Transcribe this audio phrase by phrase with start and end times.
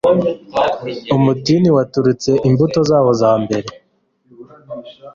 [1.17, 3.67] umutini waturitse imbuto zawo za mbere